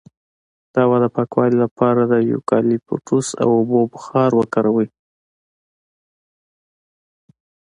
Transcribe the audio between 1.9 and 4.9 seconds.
د یوکالیپټوس او اوبو بخار وکاروئ